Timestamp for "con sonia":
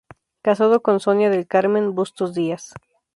0.81-1.29